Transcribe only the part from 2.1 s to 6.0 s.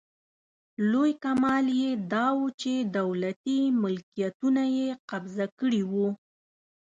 داوو چې دولتي ملکیتونه یې قبضه کړي